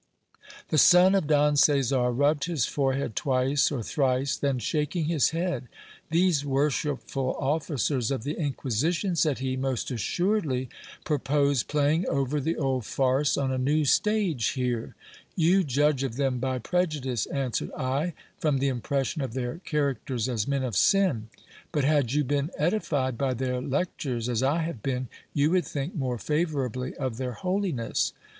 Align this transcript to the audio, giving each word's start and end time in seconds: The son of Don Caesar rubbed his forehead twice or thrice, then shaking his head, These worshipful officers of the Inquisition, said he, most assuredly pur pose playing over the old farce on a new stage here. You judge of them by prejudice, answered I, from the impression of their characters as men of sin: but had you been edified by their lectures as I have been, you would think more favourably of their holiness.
The 0.69 0.79
son 0.79 1.13
of 1.13 1.27
Don 1.27 1.55
Caesar 1.55 2.09
rubbed 2.09 2.45
his 2.45 2.65
forehead 2.65 3.15
twice 3.15 3.71
or 3.71 3.83
thrice, 3.83 4.35
then 4.35 4.57
shaking 4.57 5.05
his 5.05 5.29
head, 5.29 5.67
These 6.09 6.43
worshipful 6.43 7.35
officers 7.39 8.09
of 8.09 8.23
the 8.23 8.33
Inquisition, 8.35 9.15
said 9.15 9.37
he, 9.37 9.55
most 9.55 9.91
assuredly 9.91 10.69
pur 11.05 11.19
pose 11.19 11.61
playing 11.61 12.07
over 12.09 12.41
the 12.41 12.57
old 12.57 12.83
farce 12.83 13.37
on 13.37 13.51
a 13.51 13.59
new 13.59 13.85
stage 13.85 14.47
here. 14.53 14.95
You 15.35 15.63
judge 15.63 16.01
of 16.01 16.15
them 16.15 16.39
by 16.39 16.57
prejudice, 16.57 17.27
answered 17.27 17.71
I, 17.77 18.15
from 18.39 18.57
the 18.57 18.69
impression 18.69 19.21
of 19.21 19.35
their 19.35 19.59
characters 19.59 20.27
as 20.27 20.47
men 20.47 20.63
of 20.63 20.75
sin: 20.75 21.27
but 21.71 21.83
had 21.83 22.11
you 22.13 22.23
been 22.23 22.49
edified 22.57 23.19
by 23.19 23.35
their 23.35 23.61
lectures 23.61 24.27
as 24.29 24.41
I 24.41 24.63
have 24.63 24.81
been, 24.81 25.09
you 25.35 25.51
would 25.51 25.65
think 25.67 25.93
more 25.93 26.17
favourably 26.17 26.95
of 26.95 27.17
their 27.17 27.33
holiness. 27.33 28.13